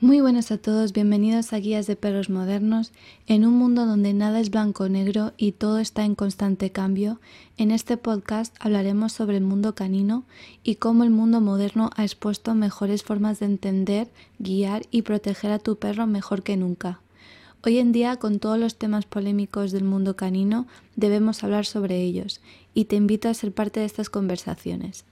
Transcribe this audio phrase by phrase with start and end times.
[0.00, 2.92] Muy buenas a todos, bienvenidos a Guías de Perros Modernos.
[3.26, 7.20] En un mundo donde nada es blanco o negro y todo está en constante cambio,
[7.56, 10.22] en este podcast hablaremos sobre el mundo canino
[10.62, 14.06] y cómo el mundo moderno ha expuesto mejores formas de entender,
[14.38, 17.00] guiar y proteger a tu perro mejor que nunca.
[17.64, 22.40] Hoy en día, con todos los temas polémicos del mundo canino, debemos hablar sobre ellos
[22.72, 25.04] y te invito a ser parte de estas conversaciones.